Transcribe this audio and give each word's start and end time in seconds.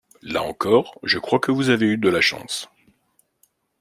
Là 0.23 0.41
encore, 0.41 0.97
je 1.03 1.19
crois 1.19 1.37
que 1.37 1.51
vous 1.51 1.69
avez 1.69 1.85
eu 1.85 1.97
de 1.99 2.09
la 2.09 2.21
chance. 2.21 2.67